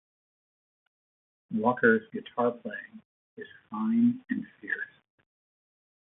Walker's 1.51 2.09
guitar 2.11 2.49
playing 2.53 3.03
is 3.37 3.45
fine 3.69 4.19
and 4.31 4.43
fierce. 4.59 4.99